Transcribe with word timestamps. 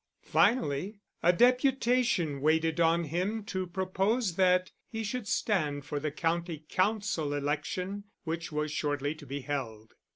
Finally, 0.25 0.97
a 1.21 1.31
deputation 1.31 2.41
waited 2.41 2.79
on 2.79 3.03
him 3.03 3.43
to 3.43 3.67
propose 3.67 4.35
that 4.35 4.71
he 4.89 5.03
should 5.03 5.27
stand 5.27 5.85
for 5.85 5.99
the 5.99 6.09
County 6.09 6.65
Council 6.67 7.35
election 7.35 8.05
which 8.23 8.51
was 8.51 8.71
shortly 8.71 9.13
to 9.13 9.27
be 9.27 9.41
held. 9.41 9.93